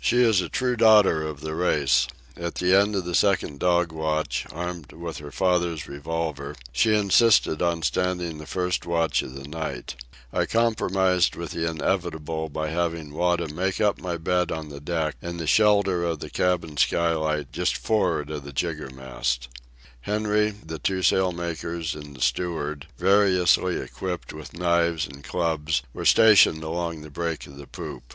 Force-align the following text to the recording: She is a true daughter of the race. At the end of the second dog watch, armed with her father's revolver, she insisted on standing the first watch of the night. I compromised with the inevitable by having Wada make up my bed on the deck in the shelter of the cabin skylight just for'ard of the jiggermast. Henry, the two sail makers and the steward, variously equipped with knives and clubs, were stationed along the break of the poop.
She 0.00 0.22
is 0.22 0.40
a 0.40 0.48
true 0.48 0.74
daughter 0.74 1.20
of 1.20 1.42
the 1.42 1.54
race. 1.54 2.06
At 2.34 2.54
the 2.54 2.74
end 2.74 2.96
of 2.96 3.04
the 3.04 3.14
second 3.14 3.58
dog 3.60 3.92
watch, 3.92 4.46
armed 4.50 4.92
with 4.92 5.18
her 5.18 5.30
father's 5.30 5.86
revolver, 5.86 6.54
she 6.72 6.94
insisted 6.94 7.60
on 7.60 7.82
standing 7.82 8.38
the 8.38 8.46
first 8.46 8.86
watch 8.86 9.20
of 9.20 9.34
the 9.34 9.46
night. 9.46 9.96
I 10.32 10.46
compromised 10.46 11.36
with 11.36 11.50
the 11.50 11.68
inevitable 11.68 12.48
by 12.48 12.70
having 12.70 13.12
Wada 13.12 13.48
make 13.52 13.82
up 13.82 14.00
my 14.00 14.16
bed 14.16 14.50
on 14.50 14.70
the 14.70 14.80
deck 14.80 15.16
in 15.20 15.36
the 15.36 15.46
shelter 15.46 16.04
of 16.04 16.20
the 16.20 16.30
cabin 16.30 16.78
skylight 16.78 17.52
just 17.52 17.76
for'ard 17.76 18.30
of 18.30 18.44
the 18.44 18.54
jiggermast. 18.54 19.48
Henry, 20.00 20.52
the 20.64 20.78
two 20.78 21.02
sail 21.02 21.32
makers 21.32 21.94
and 21.94 22.16
the 22.16 22.22
steward, 22.22 22.86
variously 22.96 23.76
equipped 23.78 24.32
with 24.32 24.56
knives 24.58 25.06
and 25.06 25.22
clubs, 25.22 25.82
were 25.92 26.06
stationed 26.06 26.62
along 26.64 27.02
the 27.02 27.10
break 27.10 27.46
of 27.46 27.58
the 27.58 27.66
poop. 27.66 28.14